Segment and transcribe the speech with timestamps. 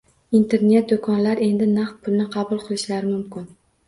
[0.37, 3.47] Internet -do'konlar endi naqd pulni qabul qilishlari mumkin